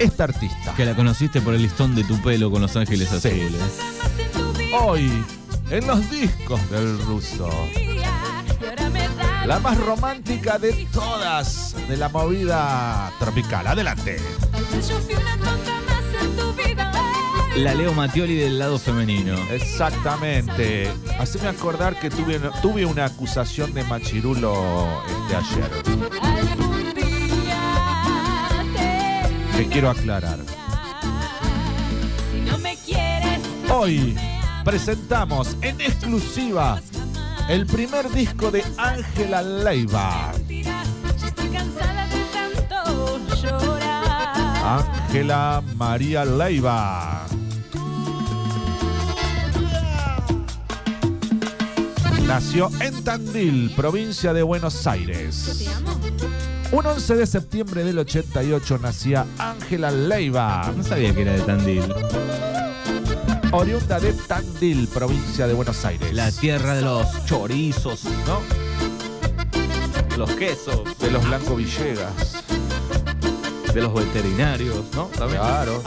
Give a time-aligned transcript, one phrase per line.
[0.00, 0.74] esta artista.
[0.74, 3.16] Que la conociste por el listón de tu pelo con los ángeles Sí.
[3.16, 3.62] azules.
[4.82, 5.10] Hoy,
[5.70, 7.48] en los discos del ruso,
[9.46, 13.66] la más romántica de todas de la movida tropical.
[13.66, 14.18] Adelante.
[17.56, 19.34] La Leo Mattioli del lado femenino.
[19.50, 20.90] Exactamente.
[21.18, 26.39] Haceme acordar que tuve, tuve una acusación de machirulo este ayer.
[29.60, 30.38] Que quiero aclarar.
[33.70, 34.16] Hoy
[34.64, 36.80] presentamos en exclusiva
[37.46, 40.32] el primer disco de Ángela Leiva.
[44.64, 47.26] Ángela María Leiva.
[52.26, 55.68] Nació en Tandil, provincia de Buenos Aires.
[56.72, 61.94] Un 11 de septiembre del 88 nacía Ángela Leiva, No sabía que era de Tandil.
[63.50, 66.12] oriunda de Tandil, provincia de Buenos Aires.
[66.14, 68.40] La tierra de los chorizos, ¿no?
[70.10, 72.36] de los quesos, De los Blanco Villegas.
[73.74, 75.06] de los veterinarios, ¿no?
[75.06, 75.40] También.
[75.40, 75.82] Claro.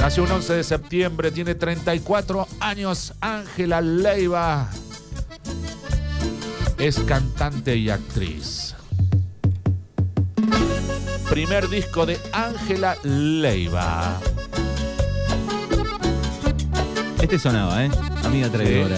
[0.00, 3.12] Nació un 11 de septiembre, tiene 34 años.
[3.20, 4.68] Ángela Leiva
[6.82, 8.74] es cantante y actriz.
[11.30, 14.18] Primer disco de Ángela Leiva.
[17.22, 17.90] Este sonaba, ¿eh?
[18.24, 18.96] Amiga traidora.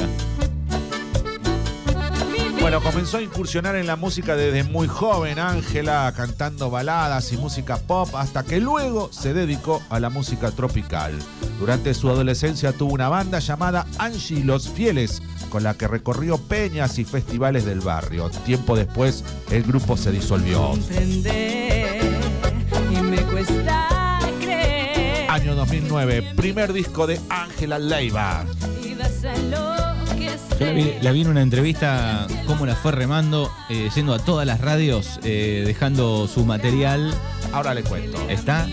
[2.58, 7.76] Bueno, comenzó a incursionar en la música desde muy joven, Ángela, cantando baladas y música
[7.76, 11.12] pop, hasta que luego se dedicó a la música tropical.
[11.60, 15.20] Durante su adolescencia tuvo una banda llamada Angie y Los Fieles,
[15.54, 18.28] con la que recorrió peñas y festivales del barrio.
[18.44, 20.70] Tiempo después, el grupo se disolvió.
[20.70, 22.00] Comprender
[22.90, 25.30] y me cuesta creer.
[25.30, 28.44] Año 2009, primer disco de Ángela Leiva.
[30.58, 34.18] Yo la vi, la vi en una entrevista, cómo la fue remando, eh, yendo a
[34.18, 37.14] todas las radios, eh, dejando su material.
[37.52, 38.18] Ahora le cuento.
[38.28, 38.66] ¿Está?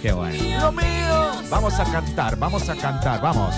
[0.00, 0.60] Qué bueno.
[0.60, 1.32] Lo mío.
[1.50, 3.52] Vamos a cantar, vamos a cantar, vamos.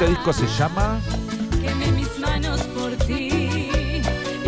[0.00, 0.98] Este disco se llama
[1.60, 3.68] Quemé mis manos por ti.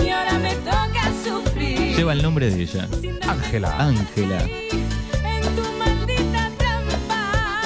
[0.02, 1.94] Y ahora me toca sufrir.
[1.94, 2.88] Lleva el nombre de ella.
[3.28, 3.76] Ángela.
[3.78, 4.40] Ángela.
[4.40, 7.60] En tu maldita trampa.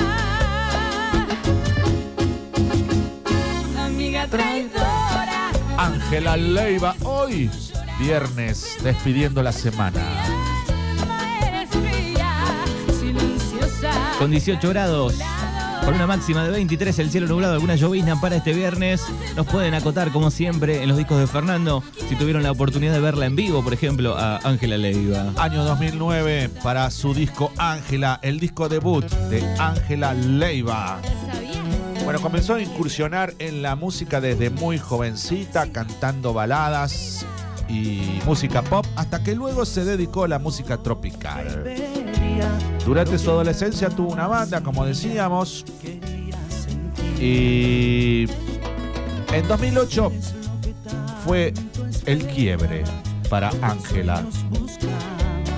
[3.84, 5.53] Amiga traidora.
[5.78, 7.49] Ángela Leiva hoy,
[8.00, 10.03] viernes, despidiendo la semana.
[14.19, 15.15] Con 18 grados.
[15.84, 19.03] Con una máxima de 23, el cielo nublado, alguna llovizna para este viernes.
[19.37, 21.82] Nos pueden acotar, como siempre, en los discos de Fernando.
[22.09, 25.32] Si tuvieron la oportunidad de verla en vivo, por ejemplo, a Ángela Leiva.
[25.37, 30.99] Año 2009 para su disco Ángela, el disco debut de Ángela Leiva.
[32.05, 37.26] Bueno, comenzó a incursionar en la música desde muy jovencita, cantando baladas
[37.69, 41.65] y música pop, hasta que luego se dedicó a la música tropical.
[42.87, 45.65] Durante su adolescencia tuvo una banda, como decíamos,
[47.21, 48.27] y
[49.33, 50.13] en 2008
[51.25, 51.53] fue
[52.07, 52.85] el quiebre
[53.29, 54.25] para Ángela.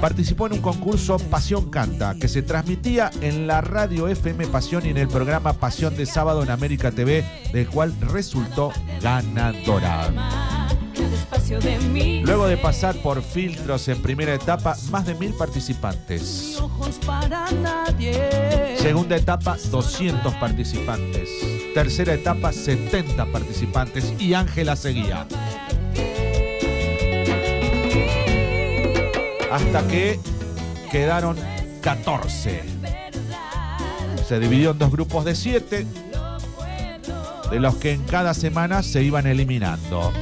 [0.01, 4.89] Participó en un concurso Pasión Canta que se transmitía en la radio FM Pasión y
[4.89, 8.73] en el programa Pasión de Sábado en América TV, del cual resultó
[9.03, 10.48] ganadora.
[11.39, 12.23] Cada espacio de mí.
[12.25, 16.59] Luego de pasar por filtros en primera etapa, más de mil participantes.
[16.61, 18.77] ojos para nadie.
[18.79, 21.29] Segunda etapa, 200 participantes.
[21.75, 25.27] Tercera etapa, 70 participantes y Ángela seguía.
[29.51, 30.19] Hasta que
[30.91, 31.37] quedaron
[31.83, 32.63] 14.
[34.27, 35.87] Se dividió en dos grupos de 7,
[37.51, 40.13] de los que en cada semana se iban eliminando.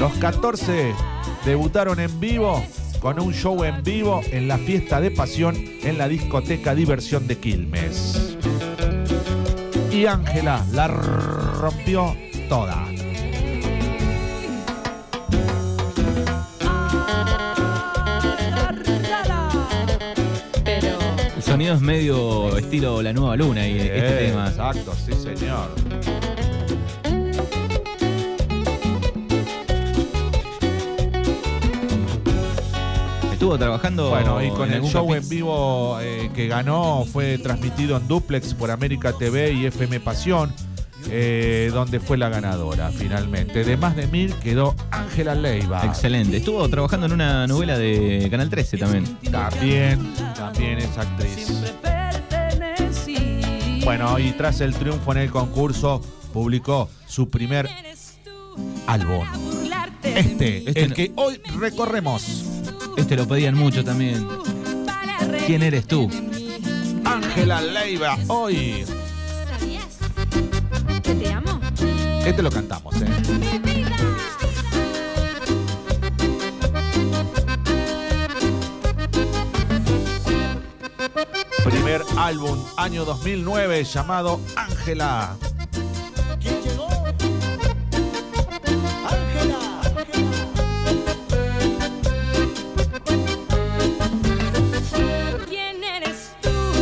[0.00, 0.94] Los 14
[1.44, 2.64] debutaron en vivo
[3.00, 7.36] con un show en vivo en la fiesta de pasión en la discoteca Diversión de
[7.36, 8.38] Quilmes.
[9.92, 12.16] Y Ángela la rompió
[12.48, 12.82] toda.
[21.36, 24.48] El sonido es medio estilo La Nueva Luna y este tema.
[24.48, 26.29] Exacto, sí señor.
[33.50, 34.10] Estuvo trabajando.
[34.10, 38.54] Bueno, y con en el show en vivo eh, que ganó fue transmitido en duplex
[38.54, 40.52] por América TV y FM Pasión,
[41.08, 43.64] eh, donde fue la ganadora finalmente.
[43.64, 45.84] De más de mil quedó Ángela Leiva.
[45.84, 46.36] Excelente.
[46.36, 49.16] Estuvo trabajando en una novela de Canal 13 también.
[49.32, 51.74] También, también es actriz.
[53.84, 56.00] Bueno, y tras el triunfo en el concurso,
[56.32, 57.68] publicó su primer
[58.86, 59.26] álbum.
[60.04, 60.58] Este.
[60.68, 62.44] Este el no- que hoy recorremos.
[62.96, 64.26] Este lo pedían mucho también.
[65.46, 66.08] ¿Quién eres tú?
[67.04, 68.84] Ángela Leiva, hoy.
[69.48, 69.98] ¿Sabías
[71.02, 71.60] que te amo?
[72.24, 73.06] Este lo cantamos, ¿eh?
[81.64, 85.36] Primer álbum, año 2009, llamado Ángela.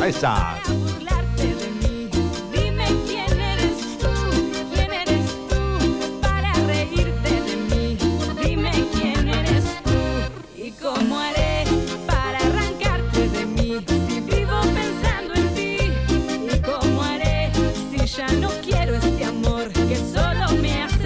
[0.08, 0.26] Hace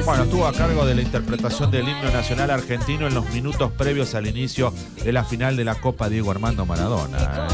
[0.04, 4.14] Bueno, estuvo a cargo de la interpretación del himno nacional argentino en los minutos previos
[4.14, 4.72] al inicio
[5.02, 7.48] de la final de la Copa Diego Armando Maradona.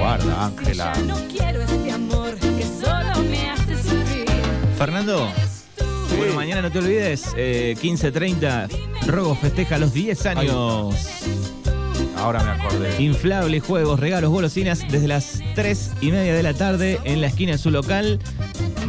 [0.00, 0.92] ¿Cómo Eh, haré Guarda, Ángela.
[1.06, 4.26] No quiero este amor que solo me hace sufrir.
[4.78, 5.28] Fernando,
[5.76, 5.84] tú.
[6.16, 8.68] bueno, mañana no te olvides, eh, 15.30,
[9.06, 10.94] Robo festeja los 10 años.
[12.16, 13.02] Ahora me acordé.
[13.02, 17.52] Inflables, juegos, regalos, golosinas desde las 3 y media de la tarde en la esquina
[17.52, 18.18] de su local.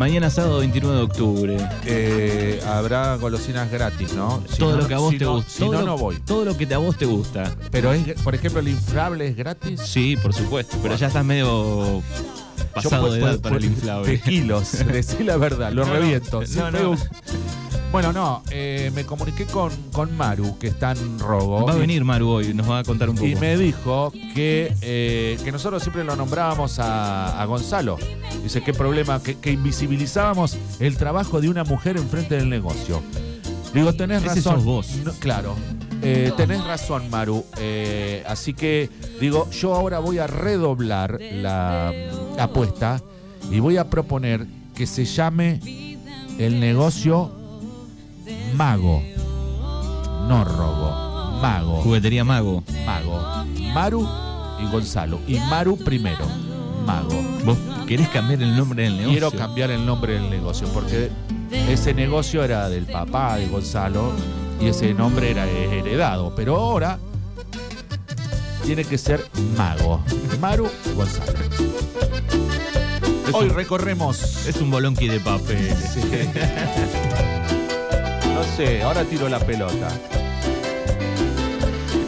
[0.01, 1.57] Mañana sábado 29 de octubre.
[1.85, 4.43] Eh, habrá golosinas gratis, ¿no?
[4.49, 5.51] Si todo no, lo que a vos si te no- gusta.
[5.51, 6.19] Si todo no, lo- no voy.
[6.25, 7.55] Todo lo que te- a vos te gusta.
[7.69, 9.79] Pero, es, por ejemplo, el inflable es gratis.
[9.81, 10.75] Sí, por supuesto.
[10.81, 12.01] Pero ya estás medio
[12.73, 14.11] pasado Yo, de pues, edad para pues, el inflable.
[14.13, 16.41] De kilos, decí la verdad, lo reviento.
[16.41, 16.59] no, Si
[17.91, 21.65] Bueno, no, eh, me comuniqué con, con Maru, que está en Robo.
[21.65, 23.27] Va a y- venir Maru hoy, nos va a contar un poco.
[23.27, 27.97] Y me dijo que, eh, que nosotros siempre lo nombrábamos a, a Gonzalo.
[28.43, 33.01] Dice, qué problema, que, que invisibilizábamos el trabajo de una mujer enfrente del negocio.
[33.73, 34.55] Digo, tenés Ese razón.
[34.55, 34.87] sos vos.
[35.03, 35.55] No, claro,
[36.01, 37.43] eh, tenés razón, Maru.
[37.57, 38.89] Eh, así que,
[39.19, 41.91] digo, yo ahora voy a redoblar la
[42.39, 43.01] apuesta
[43.51, 44.45] y voy a proponer
[44.75, 45.59] que se llame
[46.39, 47.33] el negocio
[48.55, 49.01] Mago.
[50.27, 51.81] No robo, Mago.
[51.81, 52.63] Juguetería Mago.
[52.85, 53.45] Mago.
[53.73, 54.07] Maru
[54.61, 55.19] y Gonzalo.
[55.27, 56.25] Y Maru primero.
[56.85, 57.21] Mago.
[57.45, 57.57] ¿Vos
[57.87, 59.11] querés cambiar el nombre del negocio?
[59.11, 61.09] Quiero cambiar el nombre del negocio porque
[61.69, 64.11] ese negocio era del papá de Gonzalo
[64.59, 66.33] y ese nombre era heredado.
[66.35, 66.99] Pero ahora
[68.65, 69.25] tiene que ser
[69.57, 70.01] Mago.
[70.39, 71.31] Maru y Gonzalo.
[73.27, 74.45] Es Hoy un- recorremos.
[74.47, 75.73] Es un bolonqui de papel.
[75.93, 76.01] Sí.
[78.61, 79.87] Sé, ahora tiro la pelota.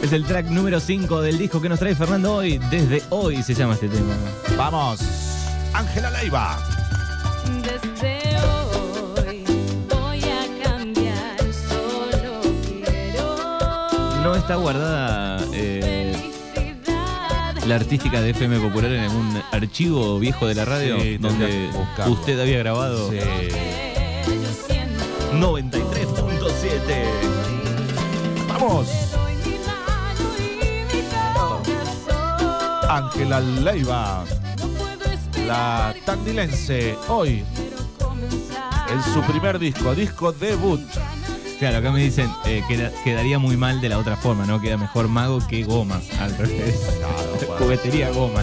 [0.00, 2.58] Es el track número 5 del disco que nos trae Fernando hoy.
[2.70, 4.14] Desde hoy se llama este tema.
[4.56, 5.00] Vamos.
[5.72, 6.56] Ángela Leiva.
[7.60, 9.44] Desde hoy
[9.90, 16.14] voy a cambiar, solo quiero No está guardada eh,
[17.66, 21.68] la artística de FM Popular en algún archivo viejo de la radio Sí, donde
[22.06, 23.16] usted había grabado Sí.
[23.18, 25.04] que yo siento.
[25.32, 25.93] 93.7.
[28.66, 28.88] Vamos.
[32.88, 34.24] Ángela Leiva.
[35.46, 36.96] La tandilense.
[37.08, 37.44] Hoy
[38.90, 40.80] en su primer disco, disco debut.
[41.58, 44.60] Claro, acá me dicen eh, que quedaría muy mal de la otra forma, ¿no?
[44.60, 46.00] Queda mejor mago que goma.
[46.20, 46.80] Al revés.
[47.58, 48.42] Juguetería goma.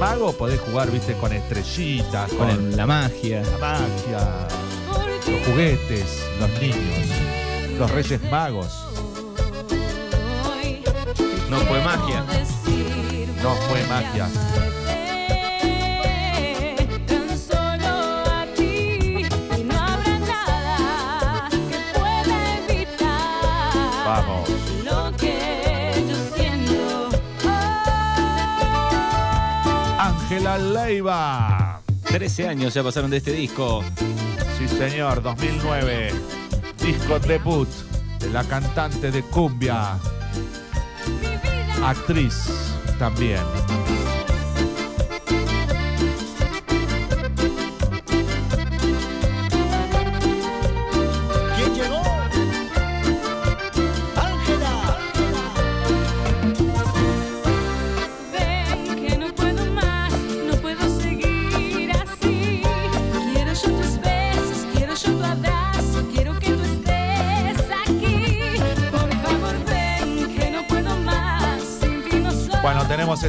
[0.00, 3.42] Mago podés jugar, viste, con estrellitas, con, Con el- la magia.
[3.42, 4.48] la magia,
[5.28, 7.08] los juguetes, los niños,
[7.78, 8.84] los reyes magos.
[11.48, 12.24] No fue magia.
[13.42, 14.24] No fue magia.
[15.86, 17.88] amarte tan solo
[18.34, 19.24] a ti
[19.56, 24.48] y no habrá nada que pueda evitar Vamos.
[24.84, 27.10] lo que yo siento
[29.98, 31.80] Ángela Leiva.
[32.02, 33.84] 13 años ya pasaron de este disco.
[34.58, 36.37] Sí, señor, 2009.
[36.88, 37.68] Disco debut
[38.18, 39.98] de la cantante de cumbia,
[41.84, 43.44] actriz también.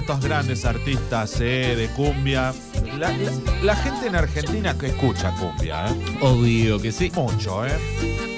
[0.10, 2.52] Estos grandes artistas eh, de cumbia.
[2.98, 6.18] La, la- la gente en Argentina que escucha cumbia, ¿eh?
[6.22, 7.12] Obvio que sí.
[7.14, 7.70] Mucho, ¿eh?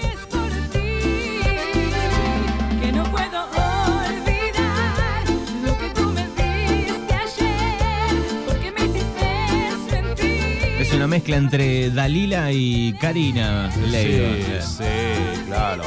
[0.04, 1.00] Es por ti
[2.82, 5.24] que no puedo olvidar
[5.66, 10.82] lo que tú me diste ayer, porque me hiciste sentir.
[10.82, 14.62] Es una mezcla entre Dalila y Karina Leiva.
[14.62, 15.84] Sí, sí, claro.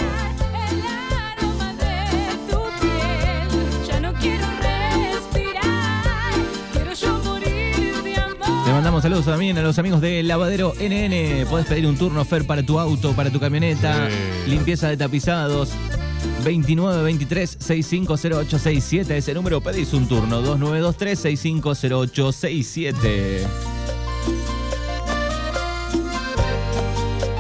[8.95, 11.47] Mandamos saludos también a los amigos de Lavadero NN.
[11.51, 14.15] Podés pedir un turno Fer para tu auto, para tu camioneta, Sí.
[14.51, 15.71] limpieza de tapizados.
[16.45, 23.47] 2923 650867 ese número pedís un turno 2923 650867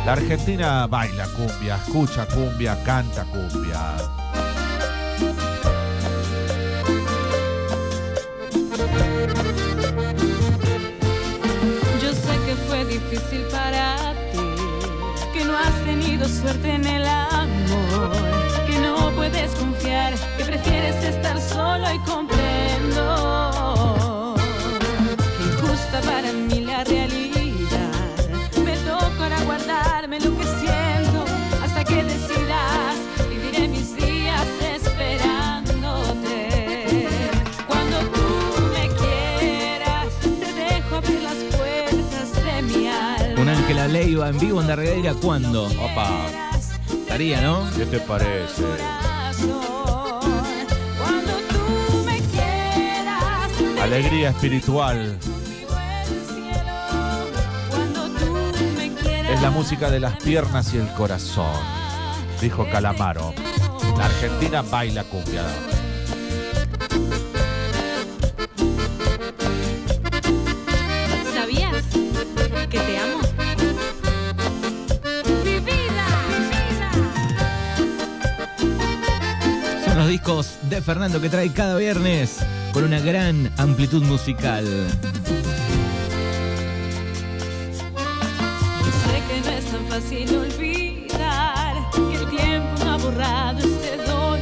[0.04, 3.94] La Argentina baila cumbia, escucha cumbia, canta cumbia.
[13.14, 14.38] Difícil para ti,
[15.32, 18.10] que no has tenido suerte en el amor,
[18.66, 23.04] que no puedes confiar, que prefieres estar solo y comprendo
[25.38, 28.16] que injusta para mí la realidad.
[28.64, 30.73] Me tocará guardarme lo que siento
[44.14, 45.64] En vivo en la regadera ¿cuándo?
[45.66, 46.08] Opa,
[46.88, 47.68] Estaría, ¿no?
[47.76, 48.62] ¿qué te parece?
[50.96, 55.18] Cuando tú me quieras, te Alegría espiritual.
[57.68, 58.06] Cuando
[59.28, 61.52] Es la música de las piernas y el corazón,
[62.40, 63.34] dijo Calamaro.
[63.98, 65.42] La Argentina baila cumbia.
[80.14, 82.38] Discos de Fernando que trae cada viernes
[82.72, 84.64] con una gran amplitud musical.
[89.04, 94.38] Sé que no es tan fácil olvidar que el tiempo no ha borrado este dolor.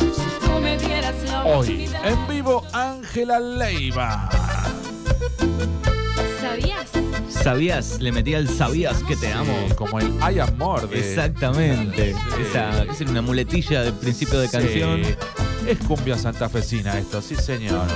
[0.00, 4.28] Si tú me dieras la Hoy, en vivo, Ángela Leiva.
[6.54, 6.90] ¿Sabías?
[7.28, 8.00] ¿Sabías?
[8.00, 9.52] Le metía el sabías que te amo.
[9.68, 10.98] Sí, como el Hay Amor de.
[11.00, 12.12] Exactamente.
[12.12, 12.42] Sí.
[12.48, 14.52] Esa es una muletilla de principio de Sí.
[14.56, 15.02] canción.
[15.66, 17.86] Es cumbia santafesina esto, sí señor.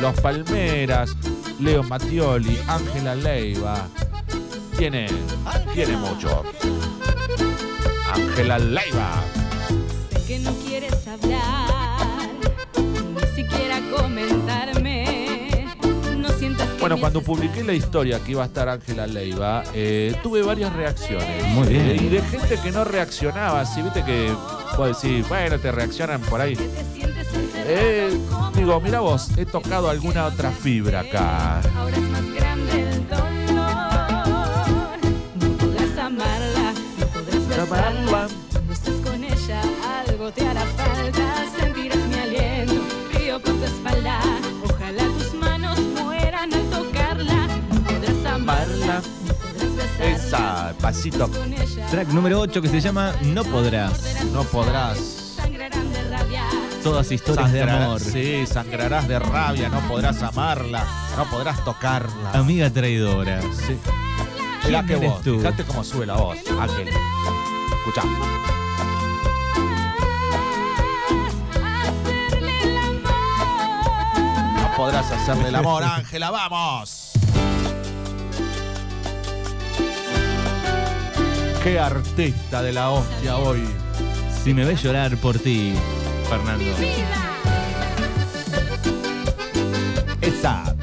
[0.00, 1.16] Los Palmeras,
[1.60, 3.86] Leo Mattioli, Ángela Leiva.
[4.76, 5.06] Tiene,
[5.74, 6.42] tiene mucho.
[8.12, 9.22] Ángela Leiva.
[10.10, 11.59] Sé que no quieres hablar,
[16.90, 21.46] Bueno, cuando publiqué la historia que iba a estar Ángela Leiva, eh, tuve varias reacciones.
[21.54, 21.90] Muy bien.
[21.90, 23.64] Eh, y de gente que no reaccionaba.
[23.64, 24.34] Si viste que
[24.74, 26.56] puedo decir, bueno, te reaccionan por ahí.
[27.54, 28.10] Eh,
[28.56, 31.60] digo, mira vos, he tocado alguna otra fibra acá.
[31.76, 33.30] Ahora es más grande el dolor.
[35.38, 38.49] No podrás amarla, no podrás besarla.
[50.30, 51.28] Esa, pasito.
[51.28, 54.14] Con ella, Track número 8 que se llama No podrás.
[54.32, 54.96] No podrás.
[55.36, 56.44] sangrarán de rabia.
[56.84, 58.00] Todas historias de amor.
[58.00, 62.30] Sí, sangrarás de rabia, no podrás amarla, no podrás tocarla.
[62.32, 63.40] Amiga traidora.
[63.42, 63.76] Sí.
[64.66, 65.38] Mirá ¿Quién que eres vos, tú?
[65.38, 66.88] fíjate cómo sube la voz, Ángel.
[66.88, 68.02] Escuchá.
[71.82, 73.10] Hacerle el amor.
[74.62, 76.99] No podrás hacerle el amor, Ángela, vamos.
[81.62, 83.62] Qué artista de la hostia hoy.
[84.42, 85.74] Si me ves llorar por ti,
[86.26, 86.64] Fernando.
[90.22, 90.74] Esa.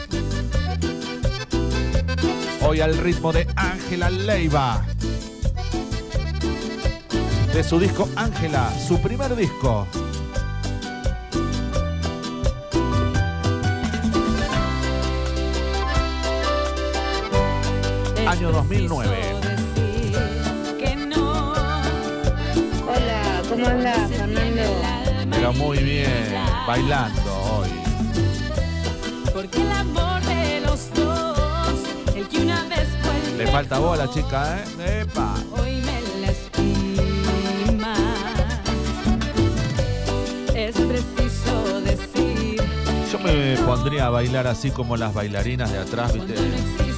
[2.61, 4.85] Hoy al ritmo de Ángela Leiva.
[7.55, 9.87] De su disco Ángela, su primer disco.
[18.27, 19.36] Año 2009.
[23.57, 24.61] ¿Cómo anda Fernando?
[25.31, 26.33] Pero muy bien,
[26.67, 27.69] bailando hoy.
[29.33, 31.79] Porque el amor de los dos,
[32.15, 35.01] el que una vez fue el Le falta voz a la chica, ¿eh?
[35.01, 35.35] ¡Epa!
[35.51, 37.93] hoy me lastima.
[40.55, 42.61] Es preciso decir
[43.11, 46.33] Yo me pondría a bailar así como las bailarinas de atrás, ¿viste?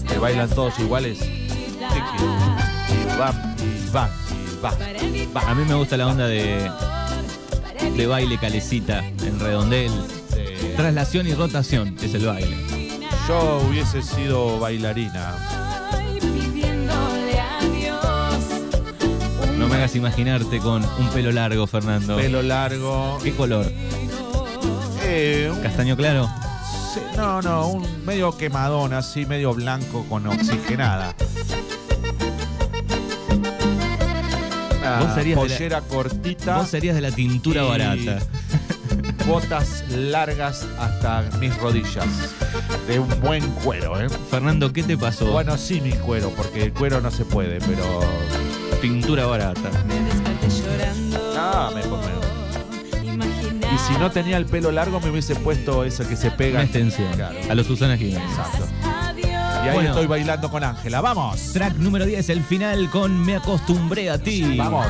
[0.08, 1.20] Que bailan todos iguales.
[1.22, 1.78] Y
[3.18, 5.09] van, y van, y van.
[5.36, 6.70] A mí me gusta la onda de,
[7.96, 9.92] de baile calecita en redondel.
[10.34, 10.72] Sí.
[10.76, 12.58] Traslación y rotación es el baile.
[13.28, 15.34] Yo hubiese sido bailarina.
[16.20, 18.44] pidiéndole adiós.
[19.58, 22.16] No me hagas imaginarte con un pelo largo, Fernando.
[22.18, 23.18] Pelo largo.
[23.24, 23.72] ¿Qué color?
[25.04, 26.30] Eh, un- ¿Castaño claro?
[26.94, 31.16] sí, no, no, un medio quemadón, así, medio blanco con oxigenada.
[34.98, 36.58] Una Vos serías de la- pollera cortita.
[36.58, 38.20] Vos serías de la tintura Y- barata.
[39.28, 42.08] botas largas hasta mis rodillas.
[42.88, 44.08] De un buen cuero, ¿eh?
[44.32, 45.32] Fernando, ¿qué te pasó?
[45.32, 48.00] Bueno, sí, mi cuero, porque el cuero no se puede, pero.
[48.82, 49.70] Pintura barata.
[49.88, 51.34] Me desperté llorando.
[51.38, 52.00] Ah, me pongo-
[53.04, 56.56] Imaginar Y si no tenía el pelo largo, me hubiese puesto eso que se pega.
[56.60, 57.12] Una extensión.
[57.14, 57.38] Claro.
[57.50, 58.24] A los Susana Jiménez.
[58.30, 58.66] Exacto.
[59.64, 59.90] Y ahí Bueno.
[59.90, 61.02] estoy bailando con Ángela.
[61.02, 61.52] ¡Vamos!
[61.54, 64.58] Track número 10, el final con Me acostumbré a ti.
[64.58, 64.88] Vamos.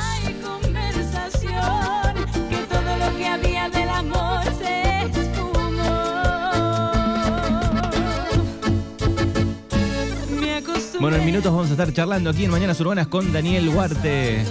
[10.99, 14.43] Bueno, en minutos vamos a estar charlando aquí en Mañanas Urbanas con Daniel Huarte,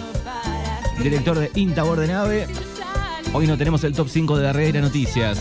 [1.03, 2.47] director de Intabor de Nave.
[3.35, 5.39] Hoy no tenemos el top 5 de la Herrera Noticias.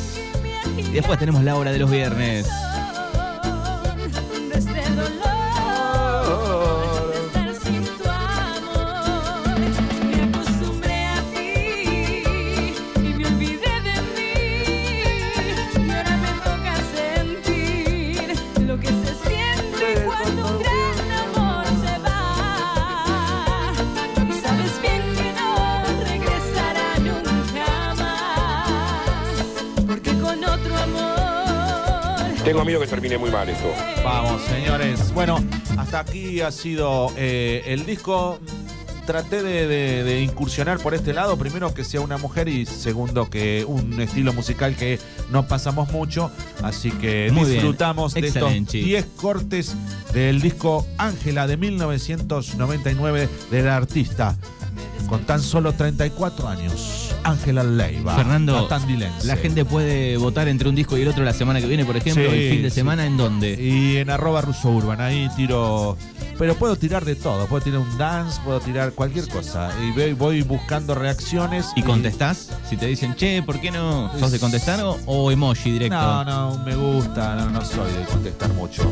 [0.78, 2.46] Y después tenemos la hora de los viernes.
[33.18, 33.72] Muy mal esto.
[34.04, 35.12] Vamos, señores.
[35.14, 35.38] Bueno,
[35.78, 38.40] hasta aquí ha sido eh, el disco.
[39.06, 41.38] Traté de, de- de incursionar por este lado.
[41.38, 45.00] Primero que sea una mujer y segundo que un estilo musical que
[45.32, 46.30] no pasamos mucho.
[46.62, 47.54] Así que Muy bien.
[47.54, 48.80] disfrutamos de estos Excelente.
[48.80, 49.76] 10 cortes
[50.14, 54.36] del disco Ángela de 1999 del artista.
[55.08, 57.14] Con tan solo 34 años.
[57.24, 58.16] Ángela Leiva.
[58.16, 58.70] Fernando,
[59.24, 61.98] la gente puede votar entre un disco y el otro la semana que viene, por
[61.98, 62.76] ejemplo, Sí, el fin de sí.
[62.76, 63.54] semana, ¿en dónde?
[63.62, 65.98] Y en arroba ruso urban, ahí tiro.
[66.38, 69.72] Pero puedo tirar de todo, puedo tirar un dance, puedo tirar cualquier cosa.
[69.82, 71.68] Y voy buscando reacciones.
[71.76, 72.50] ¿Y contestás?
[72.70, 74.12] Si te dicen, che, ¿por qué no?
[74.20, 75.96] ¿Sos de contestar o, o emoji directo?
[75.98, 78.84] No, no, me gusta, no, no soy de contestar mucho.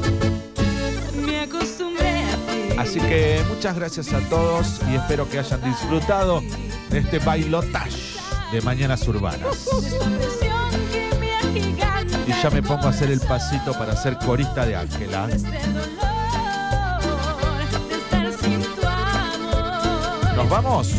[2.77, 6.41] Así que muchas gracias a todos y espero que hayan disfrutado
[6.89, 8.17] de este bailotage
[8.51, 9.67] de Mañanas Urbanas.
[12.27, 15.27] Y ya me pongo a hacer el pasito para ser corista de Ángela.
[20.35, 20.91] ¿Nos vamos?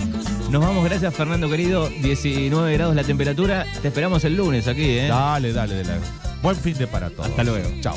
[0.51, 1.89] Nos vamos, gracias Fernando querido.
[1.89, 3.67] 19 grados la temperatura.
[3.83, 5.09] Te esperamos el lunes aquí, ¿eh?
[5.09, 6.01] Dale, dale, dale.
[6.43, 7.29] Buen fin de para todos.
[7.29, 7.69] Hasta luego.
[7.81, 7.97] Chao.